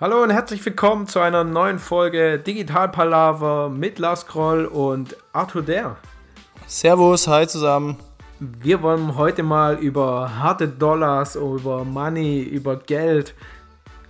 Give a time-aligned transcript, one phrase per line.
[0.00, 5.60] Hallo und herzlich willkommen zu einer neuen Folge Digital Palaver mit Lars Kroll und Arthur
[5.60, 5.98] Der.
[6.66, 7.98] Servus, hi zusammen.
[8.38, 13.34] Wir wollen heute mal über harte Dollars, über Money, über Geld,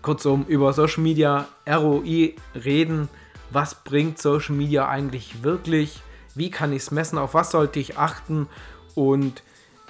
[0.00, 3.08] kurzum über Social Media ROI reden.
[3.50, 6.00] Was bringt Social Media eigentlich wirklich?
[6.36, 7.18] Wie kann ich es messen?
[7.18, 8.46] Auf was sollte ich achten?
[8.94, 9.42] Und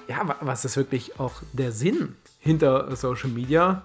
[0.09, 3.83] ja, was ist wirklich auch der Sinn hinter Social Media?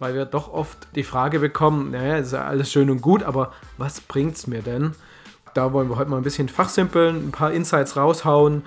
[0.00, 3.52] Weil wir doch oft die Frage bekommen, naja, ist ja alles schön und gut, aber
[3.78, 4.92] was bringt es mir denn?
[5.54, 8.62] Da wollen wir heute mal ein bisschen fachsimpeln, ein paar Insights raushauen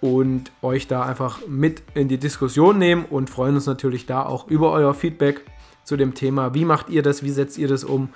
[0.00, 4.48] und euch da einfach mit in die Diskussion nehmen und freuen uns natürlich da auch
[4.48, 5.42] über euer Feedback
[5.84, 6.54] zu dem Thema.
[6.54, 7.22] Wie macht ihr das?
[7.22, 8.08] Wie setzt ihr das um?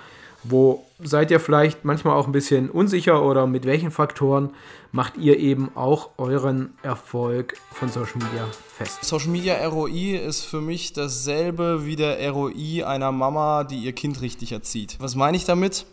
[0.43, 4.51] Wo seid ihr vielleicht manchmal auch ein bisschen unsicher oder mit welchen Faktoren
[4.91, 9.03] macht ihr eben auch euren Erfolg von Social Media fest?
[9.03, 14.21] Social Media ROI ist für mich dasselbe wie der ROI einer Mama, die ihr Kind
[14.21, 14.97] richtig erzieht.
[14.99, 15.85] Was meine ich damit?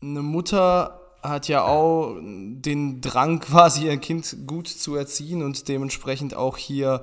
[0.00, 6.34] Eine Mutter hat ja auch den Drang, quasi ihr Kind gut zu erziehen und dementsprechend
[6.34, 7.02] auch hier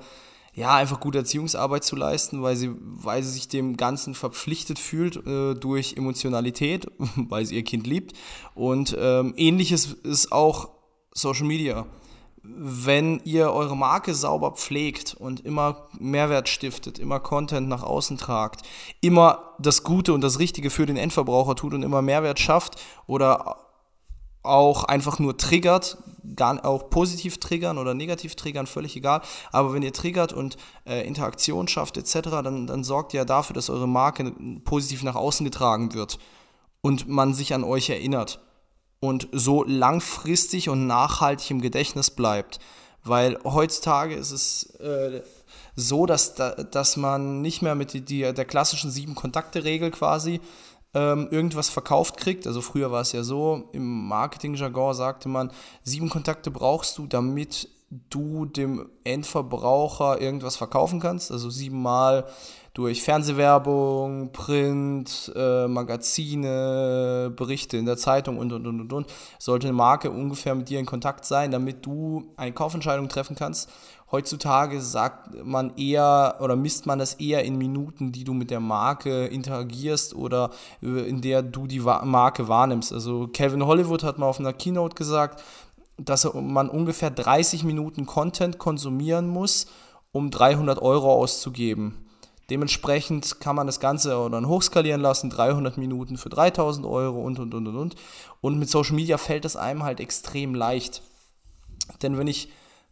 [0.60, 5.16] ja, einfach gute Erziehungsarbeit zu leisten, weil sie, weil sie sich dem Ganzen verpflichtet fühlt
[5.26, 8.14] äh, durch Emotionalität, weil sie ihr Kind liebt.
[8.56, 10.68] Und ähm, ähnliches ist auch
[11.14, 11.86] Social Media.
[12.44, 18.64] Wenn ihr eure Marke sauber pflegt und immer Mehrwert stiftet, immer Content nach außen tragt,
[19.00, 23.69] immer das Gute und das Richtige für den Endverbraucher tut und immer Mehrwert schafft oder
[24.44, 25.98] auch einfach nur triggert,
[26.36, 29.22] gar, auch positiv triggern oder negativ triggern, völlig egal.
[29.52, 33.70] Aber wenn ihr triggert und äh, Interaktion schafft etc., dann, dann sorgt ihr dafür, dass
[33.70, 36.20] eure Marke positiv nach außen getragen wird
[36.82, 38.40] und man sich an euch erinnert
[39.00, 42.60] und so langfristig und nachhaltig im Gedächtnis bleibt.
[43.04, 45.22] Weil heutzutage ist es äh,
[45.76, 50.42] so, dass, dass man nicht mehr mit die, die, der klassischen sieben Kontakte-Regel quasi
[50.94, 52.48] ähm, irgendwas verkauft kriegt.
[52.48, 55.52] Also früher war es ja so, im Marketing-Jargon sagte man,
[55.84, 57.70] sieben Kontakte brauchst du, damit
[58.10, 61.32] du dem Endverbraucher irgendwas verkaufen kannst.
[61.32, 62.26] Also siebenmal
[62.74, 69.68] durch Fernsehwerbung, Print, äh, Magazine, Berichte in der Zeitung und, und, und, und, und, sollte
[69.68, 73.70] eine Marke ungefähr mit dir in Kontakt sein, damit du eine Kaufentscheidung treffen kannst.
[74.12, 78.60] Heutzutage sagt man eher oder misst man das eher in Minuten, die du mit der
[78.60, 80.50] Marke interagierst oder
[80.82, 82.92] äh, in der du die Marke wahrnimmst.
[82.92, 85.44] Also Kevin Hollywood hat mal auf einer Keynote gesagt,
[85.98, 89.68] dass man ungefähr 30 Minuten Content konsumieren muss,
[90.12, 92.06] um 300 Euro auszugeben.
[92.50, 97.54] Dementsprechend kann man das Ganze dann hochskalieren lassen, 300 Minuten für 3000 Euro und, und,
[97.54, 97.96] und, und, und.
[98.42, 101.04] Und mit Social Media fällt es einem halt extrem leicht.
[102.02, 102.50] Denn wenn ich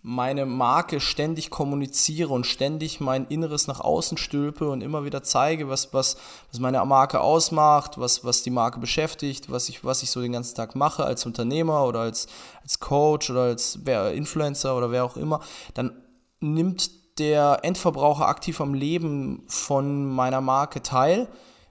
[0.09, 5.67] meine Marke ständig kommuniziere und ständig mein Inneres nach außen stülpe und immer wieder zeige,
[5.67, 6.15] was, was,
[6.49, 10.31] was meine Marke ausmacht, was, was die Marke beschäftigt, was ich, was ich so den
[10.31, 12.27] ganzen Tag mache als Unternehmer oder als,
[12.61, 13.79] als Coach oder als
[14.13, 15.41] Influencer oder wer auch immer,
[15.73, 15.91] dann
[16.39, 21.27] nimmt der Endverbraucher aktiv am Leben von meiner Marke teil,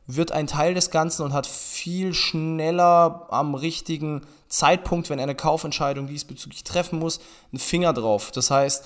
[0.07, 5.35] wird ein Teil des Ganzen und hat viel schneller am richtigen Zeitpunkt, wenn er eine
[5.35, 7.21] Kaufentscheidung diesbezüglich treffen muss,
[7.53, 8.31] einen Finger drauf.
[8.31, 8.85] Das heißt,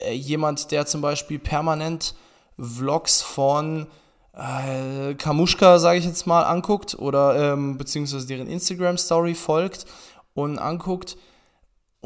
[0.00, 2.14] äh, jemand, der zum Beispiel permanent
[2.58, 3.86] Vlogs von
[4.34, 9.86] äh, Kamuschka, sage ich jetzt mal, anguckt oder ähm, beziehungsweise deren Instagram-Story folgt
[10.34, 11.16] und anguckt,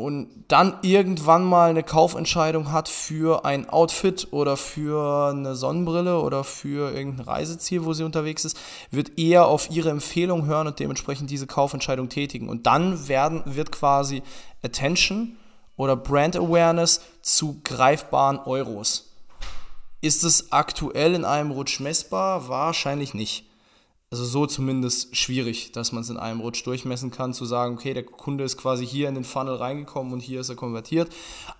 [0.01, 6.45] und dann irgendwann mal eine Kaufentscheidung hat für ein Outfit oder für eine Sonnenbrille oder
[6.45, 8.59] für irgendein Reiseziel, wo sie unterwegs ist,
[8.91, 12.49] wird eher auf ihre Empfehlung hören und dementsprechend diese Kaufentscheidung tätigen.
[12.49, 14.23] Und dann werden, wird quasi
[14.63, 15.37] Attention
[15.77, 19.13] oder Brand Awareness zu greifbaren Euros.
[20.01, 22.49] Ist es aktuell in einem Rutsch messbar?
[22.49, 23.50] Wahrscheinlich nicht
[24.11, 27.95] also so zumindest schwierig, dass man es in einem Rutsch durchmessen kann, zu sagen, okay,
[27.95, 31.13] der Kunde ist quasi hier in den Funnel reingekommen und hier ist er konvertiert.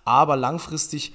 [0.03, 1.13] Aber langfristig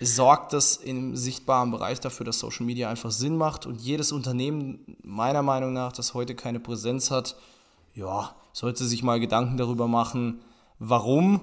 [0.00, 4.96] sorgt das im sichtbaren Bereich dafür, dass Social Media einfach Sinn macht und jedes Unternehmen,
[5.02, 7.36] meiner Meinung nach, das heute keine Präsenz hat,
[7.94, 10.40] ja, sollte sich mal Gedanken darüber machen,
[10.80, 11.40] warum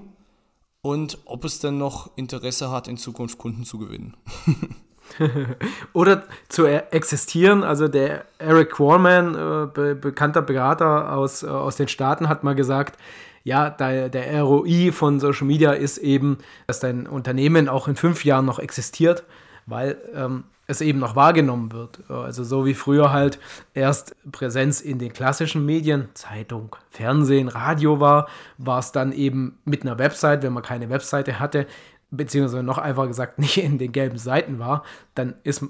[0.81, 4.17] und ob es denn noch Interesse hat, in Zukunft Kunden zu gewinnen.
[5.93, 7.63] Oder zu e- existieren.
[7.63, 12.55] Also der Eric Qualman, äh, be bekannter Berater aus, äh, aus den Staaten, hat mal
[12.55, 12.97] gesagt,
[13.43, 16.37] ja, der, der ROI von Social Media ist eben,
[16.67, 19.23] dass dein Unternehmen auch in fünf Jahren noch existiert,
[19.65, 21.99] weil ähm, es eben noch wahrgenommen wird.
[22.09, 23.39] Also so wie früher halt
[23.73, 29.83] erst Präsenz in den klassischen Medien, Zeitung, Fernsehen, Radio war, war es dann eben mit
[29.83, 31.67] einer Website, wenn man keine Webseite hatte,
[32.11, 34.83] beziehungsweise noch einfach gesagt nicht in den gelben Seiten war,
[35.15, 35.63] dann ist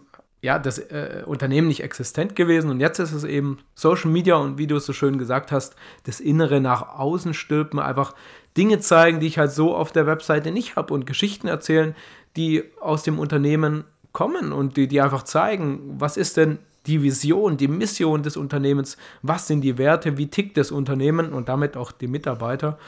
[0.43, 2.71] ja, das äh, Unternehmen nicht existent gewesen.
[2.71, 5.75] Und jetzt ist es eben Social Media und wie du es so schön gesagt hast,
[6.03, 8.15] das Innere nach außen stülpen, einfach
[8.57, 11.95] Dinge zeigen, die ich halt so auf der Webseite nicht habe und Geschichten erzählen,
[12.35, 13.83] die aus dem Unternehmen
[14.13, 18.97] kommen und die, die einfach zeigen, was ist denn die Vision, die Mission des Unternehmens,
[19.21, 21.31] was sind die Werte, wie tickt das Unternehmen?
[21.31, 22.79] Und damit auch die Mitarbeiter.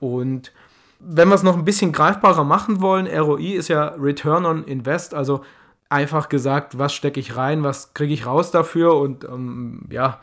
[0.00, 0.52] Und
[1.00, 5.14] wenn wir es noch ein bisschen greifbarer machen wollen, ROI ist ja Return on Invest,
[5.14, 5.42] also
[5.88, 10.20] einfach gesagt, was stecke ich rein, was kriege ich raus dafür und ähm, ja,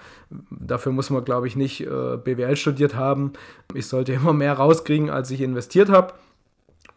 [0.49, 3.33] dafür muss man, glaube ich, nicht äh, BWL studiert haben.
[3.73, 6.13] Ich sollte immer mehr rauskriegen, als ich investiert habe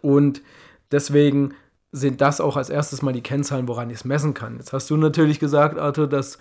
[0.02, 0.42] und
[0.92, 1.54] deswegen
[1.92, 4.58] sind das auch als erstes mal die Kennzahlen, woran ich es messen kann.
[4.58, 6.38] Jetzt hast du natürlich gesagt, Arthur, dass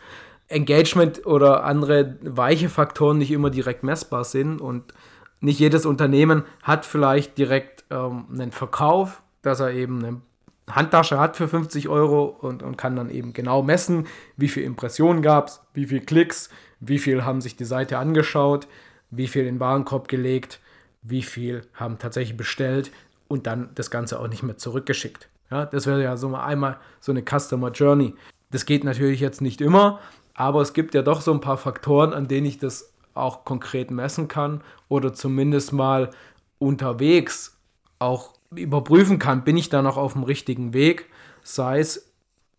[0.48, 4.94] Engagement oder andere weiche Faktoren nicht immer direkt messbar sind und
[5.42, 10.22] nicht jedes Unternehmen hat vielleicht direkt ähm, einen Verkauf, dass er eben eine
[10.70, 14.08] Handtasche hat für 50 Euro und, und kann dann eben genau messen,
[14.38, 16.50] wie viele Impressionen gab es, wie viele Klicks,
[16.80, 18.68] wie viel haben sich die Seite angeschaut,
[19.10, 20.60] wie viel in den Warenkorb gelegt,
[21.02, 22.92] wie viel haben tatsächlich bestellt
[23.28, 25.30] und dann das Ganze auch nicht mehr zurückgeschickt.
[25.50, 28.14] Ja, das wäre ja so mal einmal so eine Customer Journey.
[28.52, 30.00] Das geht natürlich jetzt nicht immer,
[30.34, 32.89] aber es gibt ja doch so ein paar Faktoren, an denen ich das
[33.22, 36.12] auch konkret messen kann oder zumindest mal
[36.58, 37.58] unterwegs
[38.00, 41.06] auch überprüfen kann, bin ich da noch auf dem richtigen Weg,
[41.44, 42.12] sei es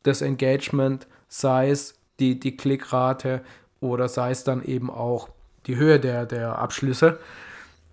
[0.03, 3.43] das Engagement, sei es die, die Klickrate
[3.81, 5.29] oder sei es dann eben auch
[5.67, 7.19] die Höhe der, der Abschlüsse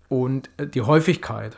[0.10, 1.58] und äh, die Häufigkeit.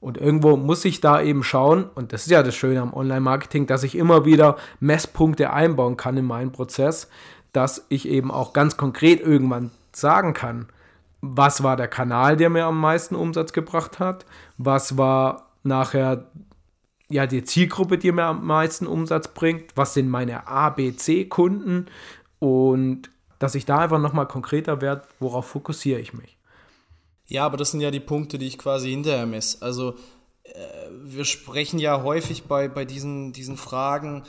[0.00, 3.66] Und irgendwo muss ich da eben schauen, und das ist ja das Schöne am Online-Marketing,
[3.66, 7.08] dass ich immer wieder Messpunkte einbauen kann in meinen Prozess,
[7.52, 9.70] dass ich eben auch ganz konkret irgendwann
[10.00, 10.66] sagen kann,
[11.20, 14.26] was war der Kanal, der mir am meisten Umsatz gebracht hat,
[14.58, 16.30] was war nachher
[17.08, 21.86] ja die Zielgruppe, die mir am meisten Umsatz bringt, was sind meine A, B, C-Kunden
[22.38, 26.36] und dass ich da einfach nochmal konkreter werde, worauf fokussiere ich mich.
[27.28, 29.60] Ja, aber das sind ja die Punkte, die ich quasi hinterher messe.
[29.60, 29.96] Also
[30.44, 30.56] äh,
[31.04, 34.22] wir sprechen ja häufig bei, bei diesen, diesen Fragen,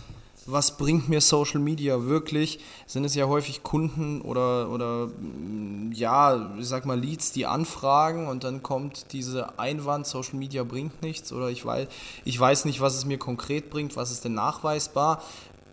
[0.47, 6.55] was bringt mir Social Media wirklich, sind es ja häufig Kunden oder, oder mm, ja,
[6.57, 11.33] ich sag mal Leads, die anfragen und dann kommt diese Einwand, Social Media bringt nichts
[11.33, 11.87] oder ich weiß,
[12.23, 15.21] ich weiß nicht, was es mir konkret bringt, was ist denn nachweisbar.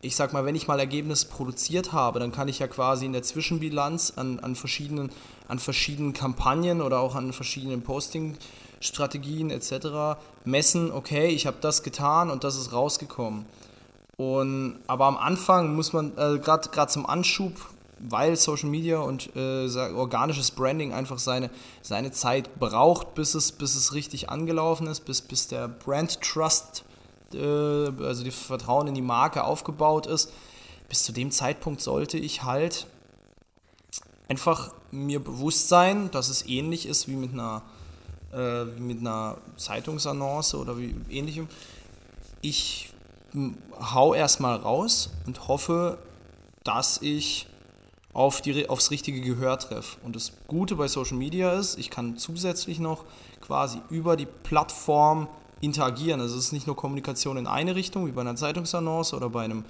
[0.02, 3.12] Ich sag mal, wenn ich mal Ergebnisse produziert habe, dann kann ich ja quasi in
[3.12, 5.10] der Zwischenbilanz an, an, verschiedenen,
[5.48, 10.18] an verschiedenen Kampagnen oder auch an verschiedenen Posting-Strategien etc.
[10.44, 13.46] messen, okay, ich habe das getan und das ist rausgekommen.
[14.16, 17.52] Und, aber am Anfang muss man, äh, gerade zum Anschub,
[17.98, 21.50] weil Social Media und äh, organisches Branding einfach seine,
[21.82, 26.84] seine Zeit braucht, bis es, bis es richtig angelaufen ist, bis, bis der Brand Trust,
[27.32, 30.32] äh, also das Vertrauen in die Marke aufgebaut ist.
[30.88, 32.86] Bis zu dem Zeitpunkt sollte ich halt
[34.28, 37.62] einfach mir bewusst sein, dass es ähnlich ist wie mit einer,
[38.32, 41.48] äh, mit einer Zeitungsannonce oder wie ähnlichem.
[42.42, 42.93] Ich
[43.78, 45.98] hau erstmal raus und hoffe,
[46.62, 47.46] dass ich
[48.12, 49.98] auf die, aufs richtige Gehör treffe.
[50.04, 53.04] Und das Gute bei Social Media ist, ich kann zusätzlich noch
[53.40, 55.28] quasi über die Plattform
[55.60, 56.20] interagieren.
[56.20, 59.44] Also es ist nicht nur Kommunikation in eine Richtung, wie bei einer Zeitungsannonce oder bei
[59.44, 59.64] einem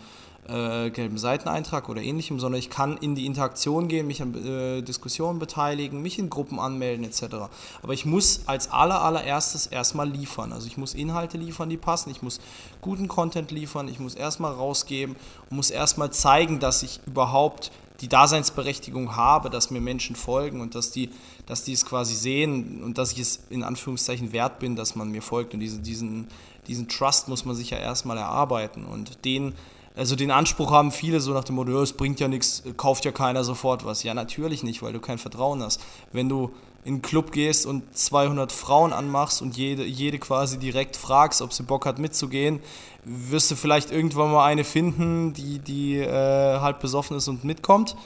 [0.48, 4.82] äh, gelben Seiteneintrag oder ähnlichem, sondern ich kann in die Interaktion gehen, mich an äh,
[4.82, 7.48] Diskussionen beteiligen, mich in Gruppen anmelden etc.
[7.82, 10.52] Aber ich muss als aller, allererstes erstmal liefern.
[10.52, 12.40] Also ich muss Inhalte liefern, die passen, ich muss
[12.82, 15.16] guten Content liefern, ich muss erstmal rausgeben
[15.50, 17.70] und muss erstmal zeigen, dass ich überhaupt
[18.00, 21.10] die Daseinsberechtigung habe, dass mir Menschen folgen und dass die,
[21.46, 25.10] dass die es quasi sehen und dass ich es in Anführungszeichen wert bin, dass man
[25.10, 25.54] mir folgt.
[25.54, 26.28] Und diesen, diesen,
[26.66, 28.84] diesen Trust muss man sich ja erstmal erarbeiten.
[28.84, 29.54] Und den
[29.96, 33.12] also den Anspruch haben viele so nach dem Motto, es bringt ja nichts, kauft ja
[33.12, 34.02] keiner sofort was.
[34.02, 35.80] Ja, natürlich nicht, weil du kein Vertrauen hast.
[36.12, 36.50] Wenn du
[36.84, 41.52] in einen Club gehst und 200 Frauen anmachst und jede, jede quasi direkt fragst, ob
[41.52, 42.60] sie Bock hat mitzugehen,
[43.04, 47.96] wirst du vielleicht irgendwann mal eine finden, die, die äh, halb besoffen ist und mitkommt.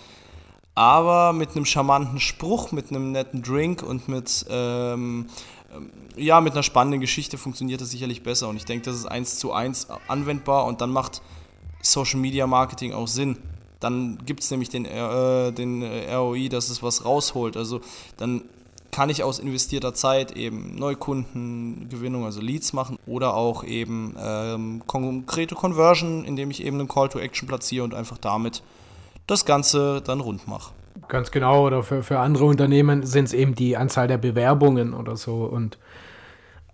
[0.74, 5.26] Aber mit einem charmanten Spruch, mit einem netten Drink und mit, ähm,
[5.74, 8.48] ähm ja, mit einer spannenden Geschichte funktioniert das sicherlich besser.
[8.48, 11.22] Und ich denke, das ist eins zu eins anwendbar und dann macht
[11.92, 13.38] Social Media Marketing auch Sinn.
[13.80, 17.56] Dann gibt es nämlich den, äh, den ROI, dass es was rausholt.
[17.56, 17.80] Also
[18.16, 18.42] dann
[18.90, 25.54] kann ich aus investierter Zeit eben Neukundengewinnung, also Leads machen oder auch eben ähm, konkrete
[25.54, 28.62] Conversion, indem ich eben einen Call to Action platziere und einfach damit
[29.26, 30.72] das Ganze dann rund mache.
[31.06, 35.16] Ganz genau, oder für, für andere Unternehmen sind es eben die Anzahl der Bewerbungen oder
[35.16, 35.44] so.
[35.44, 35.78] Und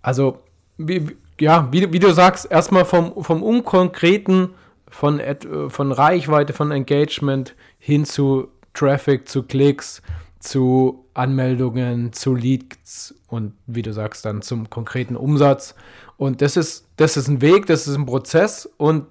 [0.01, 0.39] also,
[0.77, 4.49] wie, ja, wie, wie du sagst, erstmal vom, vom Unkonkreten
[4.89, 5.21] von,
[5.69, 10.01] von Reichweite, von Engagement hin zu Traffic, zu Klicks,
[10.39, 15.75] zu Anmeldungen, zu Leads und wie du sagst, dann zum konkreten Umsatz.
[16.17, 18.69] Und das ist, das ist ein Weg, das ist ein Prozess.
[18.77, 19.05] Und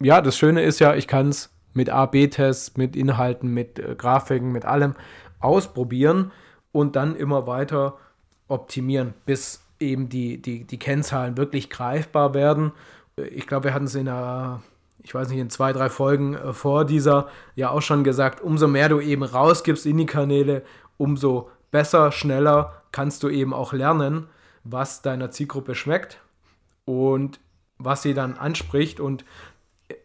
[0.00, 4.52] ja, das Schöne ist ja, ich kann es mit A-B-Tests, mit Inhalten, mit äh, Grafiken,
[4.52, 4.94] mit allem
[5.38, 6.32] ausprobieren
[6.72, 7.96] und dann immer weiter
[8.48, 12.72] optimieren, bis eben die, die, die Kennzahlen wirklich greifbar werden.
[13.16, 14.62] Ich glaube, wir hatten es in einer,
[15.02, 18.68] ich weiß nicht, in zwei, drei Folgen äh, vor dieser ja auch schon gesagt, umso
[18.68, 20.62] mehr du eben rausgibst in die Kanäle,
[20.96, 24.26] umso besser, schneller kannst du eben auch lernen,
[24.64, 26.20] was deiner Zielgruppe schmeckt
[26.84, 27.40] und
[27.78, 29.00] was sie dann anspricht.
[29.00, 29.24] Und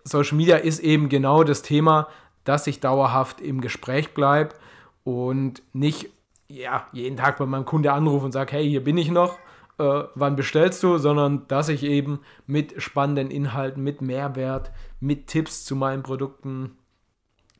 [0.03, 2.07] Social Media ist eben genau das Thema,
[2.43, 4.55] dass ich dauerhaft im Gespräch bleibe
[5.03, 6.09] und nicht
[6.47, 9.37] ja, jeden Tag bei meinem Kunde anrufe und sage, hey, hier bin ich noch,
[9.77, 15.65] äh, wann bestellst du, sondern dass ich eben mit spannenden Inhalten, mit Mehrwert, mit Tipps
[15.65, 16.77] zu meinen Produkten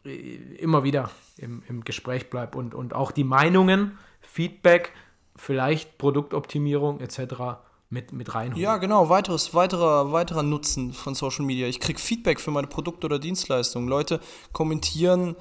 [0.05, 4.93] äh, immer wieder im, im Gespräch bleibe und, und auch die Meinungen, Feedback,
[5.35, 7.59] vielleicht Produktoptimierung etc.
[7.89, 8.61] mit, mit reinholen.
[8.61, 11.67] Ja, genau, weiteres, weiterer, weiterer Nutzen von Social Media.
[11.67, 13.89] Ich kriege Feedback für meine Produkte oder Dienstleistungen.
[13.89, 14.19] Leute
[14.53, 15.35] kommentieren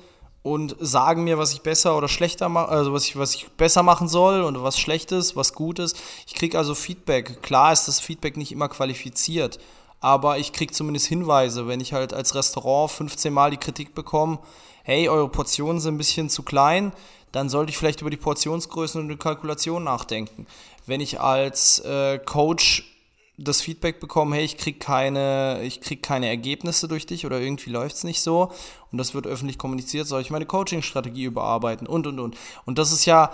[0.45, 3.83] und sagen mir, was ich besser oder schlechter mache, also was ich, was ich besser
[3.83, 5.95] machen soll und was Schlechtes, was Gutes.
[6.27, 7.43] Ich kriege also Feedback.
[7.43, 9.59] Klar ist das Feedback nicht immer qualifiziert,
[10.01, 14.39] aber ich kriege zumindest Hinweise, wenn ich halt als Restaurant 15 Mal die Kritik bekomme,
[14.83, 16.93] hey, eure Portionen sind ein bisschen zu klein,
[17.33, 20.47] dann sollte ich vielleicht über die Portionsgrößen und die Kalkulation nachdenken.
[20.85, 22.94] Wenn ich als äh, Coach
[23.37, 27.71] das Feedback bekommen, hey, ich krieg keine, ich krieg keine Ergebnisse durch dich oder irgendwie
[27.71, 28.53] läuft es nicht so
[28.93, 32.37] und das wird öffentlich kommuniziert, soll ich meine Coaching-Strategie überarbeiten und und und.
[32.65, 33.33] Und das ist ja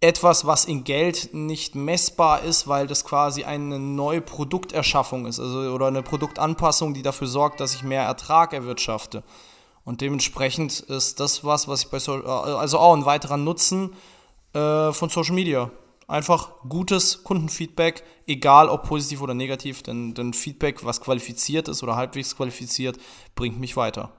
[0.00, 5.72] etwas, was in Geld nicht messbar ist, weil das quasi eine neue Produkterschaffung ist, also
[5.72, 9.22] oder eine Produktanpassung, die dafür sorgt, dass ich mehr Ertrag erwirtschafte.
[9.84, 13.94] Und dementsprechend ist das was, was ich bei so also auch ein weiterer Nutzen
[14.52, 15.70] äh, von Social Media
[16.08, 21.96] einfach gutes Kundenfeedback, egal ob positiv oder negativ, denn, denn Feedback, was qualifiziert ist oder
[21.96, 22.98] halbwegs qualifiziert,
[23.34, 24.12] bringt mich weiter.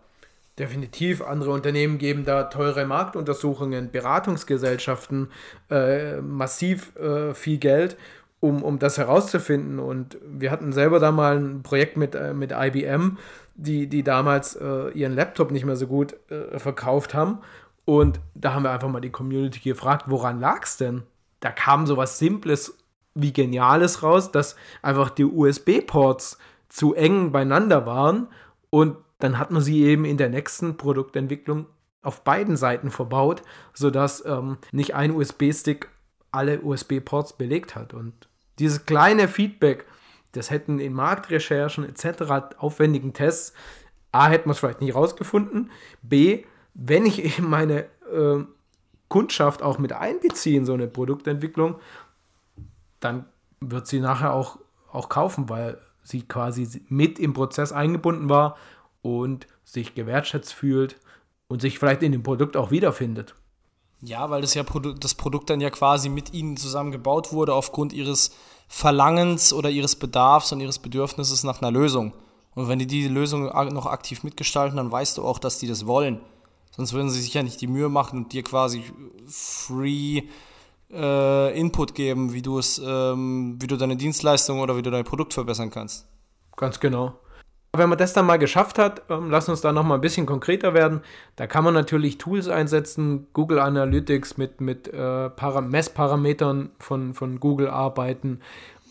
[0.60, 1.22] Definitiv.
[1.22, 5.30] Andere Unternehmen geben da teure Marktuntersuchungen, Beratungsgesellschaften
[5.70, 7.96] äh, massiv äh, viel Geld,
[8.40, 9.78] um, um das herauszufinden.
[9.78, 13.18] Und wir hatten selber da mal ein Projekt mit, äh, mit IBM,
[13.54, 17.40] die, die damals äh, ihren Laptop nicht mehr so gut äh, verkauft haben.
[17.86, 21.04] Und da haben wir einfach mal die Community gefragt, woran lag es denn?
[21.40, 22.78] Da kam sowas Simples
[23.14, 26.38] wie Geniales raus, dass einfach die USB-Ports
[26.70, 28.28] zu eng beieinander waren
[28.70, 31.66] und dann hat man sie eben in der nächsten Produktentwicklung
[32.04, 33.42] auf beiden Seiten verbaut,
[33.74, 35.90] sodass ähm, nicht ein USB-Stick
[36.32, 37.94] alle USB-Ports belegt hat.
[37.94, 38.14] Und
[38.60, 39.86] dieses kleine Feedback,
[40.34, 43.54] das hätten in Marktrecherchen etc., aufwendigen Tests,
[44.12, 48.44] A, hätten wir es vielleicht nicht rausgefunden, B, wenn ich eben meine äh,
[49.10, 51.76] Kundschaft auch mit einbeziehen, so eine Produktentwicklung,
[53.00, 53.26] dann
[53.60, 54.60] wird sie nachher auch,
[54.92, 58.58] auch kaufen, weil sie quasi mit im Prozess eingebunden war
[59.02, 60.98] und sich gewertschätzt fühlt
[61.48, 63.36] und sich vielleicht in dem Produkt auch wiederfindet.
[64.02, 64.64] Ja, weil das ja
[65.00, 68.32] das Produkt dann ja quasi mit ihnen zusammen gebaut wurde aufgrund ihres
[68.68, 72.14] Verlangens oder ihres Bedarfs und ihres Bedürfnisses nach einer Lösung.
[72.54, 75.88] Und wenn die diese Lösung noch aktiv mitgestalten, dann weißt du auch, dass die das
[75.88, 76.20] wollen.
[76.78, 78.84] Sonst würden sie sich ja nicht die Mühe machen und dir quasi
[79.28, 80.22] free
[80.92, 85.04] äh, Input geben, wie du es, ähm, wie du deine Dienstleistung oder wie du dein
[85.04, 86.08] Produkt verbessern kannst.
[86.56, 87.20] Ganz genau.
[87.76, 90.26] Wenn man das dann mal geschafft hat, ähm, lass uns da noch mal ein bisschen
[90.26, 91.02] konkreter werden.
[91.36, 95.30] Da kann man natürlich Tools einsetzen, Google Analytics mit, mit äh,
[95.62, 98.40] Messparametern von, von Google arbeiten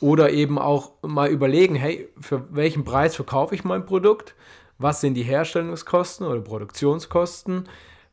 [0.00, 4.34] oder eben auch mal überlegen, hey, für welchen Preis verkaufe ich mein Produkt?
[4.78, 7.68] Was sind die Herstellungskosten oder Produktionskosten,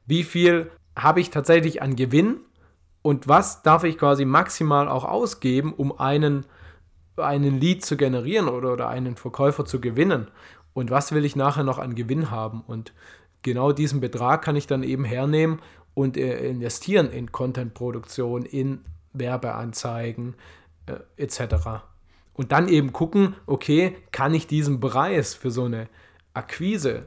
[0.06, 2.38] wie viel habe ich tatsächlich an Gewinn?
[3.02, 6.46] Und was darf ich quasi maximal auch ausgeben, um einen,
[7.18, 10.28] einen Lead zu generieren oder, oder einen Verkäufer zu gewinnen?
[10.74, 12.62] Und was will ich nachher noch an Gewinn haben?
[12.66, 12.94] Und
[13.42, 15.60] genau diesen Betrag kann ich dann eben hernehmen
[15.94, 20.36] und äh, investieren in Contentproduktion, in Werbeanzeigen
[20.86, 21.84] äh, etc.
[22.34, 25.88] Und dann eben gucken, okay, kann ich diesen Preis für so eine
[26.34, 27.06] Akquise,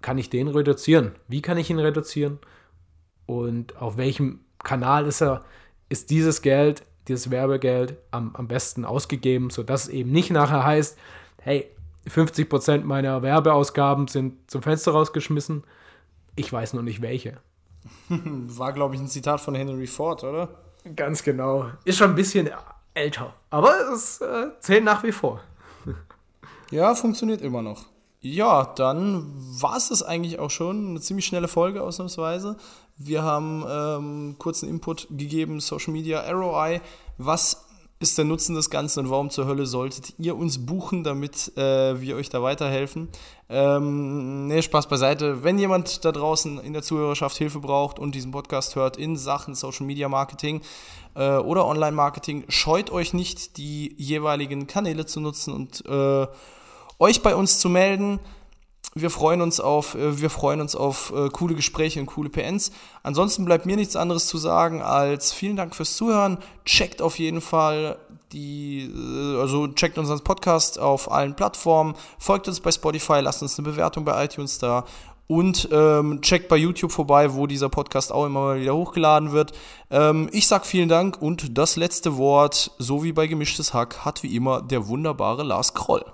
[0.00, 1.12] kann ich den reduzieren?
[1.28, 2.38] Wie kann ich ihn reduzieren?
[3.26, 5.44] Und auf welchem Kanal ist er,
[5.88, 10.98] ist dieses Geld, dieses Werbegeld am, am besten ausgegeben, sodass es eben nicht nachher heißt,
[11.42, 11.70] hey,
[12.08, 15.64] 50% meiner Werbeausgaben sind zum Fenster rausgeschmissen.
[16.36, 17.38] Ich weiß noch nicht welche.
[18.08, 20.48] War, glaube ich, ein Zitat von Henry Ford, oder?
[20.94, 21.70] Ganz genau.
[21.84, 22.48] Ist schon ein bisschen
[22.94, 25.40] älter, aber es äh, zählt nach wie vor.
[26.70, 27.86] ja, funktioniert immer noch.
[28.20, 30.90] Ja, dann war es das eigentlich auch schon.
[30.90, 32.56] Eine ziemlich schnelle Folge ausnahmsweise.
[32.96, 36.80] Wir haben ähm, kurzen Input gegeben, Social Media, ROI.
[37.18, 37.66] Was
[37.98, 41.98] ist der Nutzen des Ganzen und warum zur Hölle solltet ihr uns buchen, damit äh,
[42.00, 43.08] wir euch da weiterhelfen?
[43.48, 45.44] Ähm, nee, Spaß beiseite.
[45.44, 49.54] Wenn jemand da draußen in der Zuhörerschaft Hilfe braucht und diesen Podcast hört in Sachen
[49.54, 50.60] Social Media Marketing
[51.14, 56.26] äh, oder Online Marketing, scheut euch nicht, die jeweiligen Kanäle zu nutzen und äh,
[56.98, 58.20] euch bei uns zu melden.
[58.94, 62.72] Wir freuen uns auf, äh, wir freuen uns auf äh, coole Gespräche und coole PNs.
[63.02, 66.38] Ansonsten bleibt mir nichts anderes zu sagen als vielen Dank fürs Zuhören.
[66.64, 67.98] Checkt auf jeden Fall
[68.32, 73.58] die, äh, also checkt unseren Podcast auf allen Plattformen, folgt uns bei Spotify, lasst uns
[73.58, 74.84] eine Bewertung bei iTunes da
[75.28, 79.52] und ähm, checkt bei YouTube vorbei, wo dieser Podcast auch immer mal wieder hochgeladen wird.
[79.90, 84.22] Ähm, ich sag vielen Dank und das letzte Wort, so wie bei Gemischtes Hack, hat
[84.22, 86.04] wie immer der wunderbare Lars Kroll.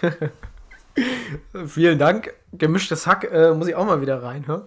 [1.66, 2.32] Vielen Dank.
[2.52, 4.62] Gemischtes Hack äh, muss ich auch mal wieder reinhören.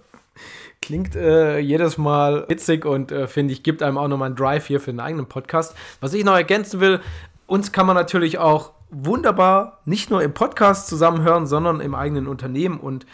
[0.82, 4.68] Klingt äh, jedes Mal witzig und äh, finde ich, gibt einem auch nochmal einen Drive
[4.68, 5.76] hier für einen eigenen Podcast.
[6.00, 7.02] Was ich noch ergänzen will,
[7.48, 12.80] uns kann man natürlich auch wunderbar nicht nur im Podcast zusammenhören, sondern im eigenen Unternehmen.
[12.80, 13.06] Und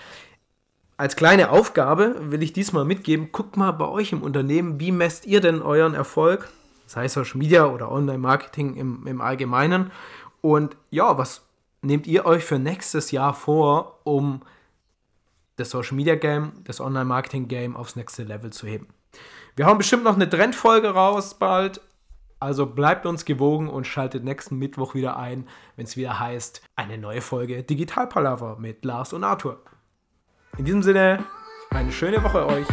[0.98, 5.26] als kleine Aufgabe will ich diesmal mitgeben, guckt mal bei euch im Unternehmen, wie messt
[5.26, 6.50] ihr denn euren Erfolg?
[6.86, 9.92] Sei es Social Media oder Online-Marketing im, im Allgemeinen.
[10.42, 11.45] Und ja, was
[11.86, 14.42] nehmt ihr euch für nächstes Jahr vor, um
[15.56, 18.88] das Social Media Game, das Online Marketing Game aufs nächste Level zu heben?
[19.56, 21.82] Wir haben bestimmt noch eine Trendfolge raus bald.
[22.39, 26.98] Also bleibt uns gewogen und schaltet nächsten Mittwoch wieder ein, wenn es wieder heißt, eine
[26.98, 29.62] neue Folge Digital Palaver mit Lars und Arthur.
[30.58, 31.24] In diesem Sinne,
[31.72, 32.68] eine schöne Woche euch.